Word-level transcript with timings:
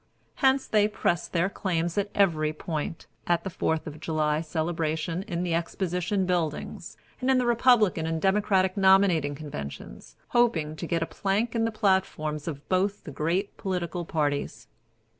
Hence 0.37 0.65
they 0.65 0.87
pressed 0.87 1.31
their 1.31 1.47
claims 1.47 1.95
at 1.95 2.09
every 2.15 2.53
point, 2.53 3.05
at 3.27 3.43
the 3.43 3.51
Fourth 3.51 3.85
of 3.85 3.99
July 3.99 4.41
celebration 4.41 5.21
in 5.27 5.43
the 5.43 5.53
exposition 5.53 6.25
buildings, 6.25 6.97
and 7.21 7.29
in 7.29 7.37
the 7.37 7.45
Republican 7.45 8.07
and 8.07 8.19
Democratic 8.19 8.75
nominating 8.75 9.35
conventions; 9.35 10.15
hoping 10.29 10.75
to 10.77 10.87
get 10.87 11.03
a 11.03 11.05
plank 11.05 11.53
in 11.53 11.65
the 11.65 11.71
platforms 11.71 12.47
of 12.47 12.67
both 12.67 13.03
the 13.03 13.11
great 13.11 13.55
political 13.57 14.03
parties. 14.03 14.67